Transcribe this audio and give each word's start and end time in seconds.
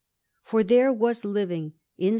For 0.41 0.63
there 0.63 0.91
was 0.91 1.23
living 1.23 1.73
in 1.99 2.07
S. 2.07 2.09